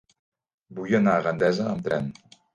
Vull 0.79 0.95
anar 1.01 1.13
a 1.19 1.21
Gandesa 1.29 1.69
amb 1.75 1.87
tren. 1.91 2.11